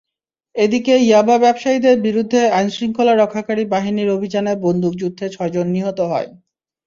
এদিকে 0.55 0.93
ইয়াবা 1.01 1.35
ব্যবসায়ীদের 1.37 1.95
বিরুদ্ধে 2.01 2.41
আইনশৃঙ্খলা 2.51 3.13
রক্ষাকারী 3.15 3.63
বাহিনীর 3.73 4.09
অভিযানে 4.09 4.53
বন্দুকযুদ্ধে 4.65 5.25
ছয়জন 5.35 5.67
নিহত 5.75 5.99
হয়। 6.11 6.29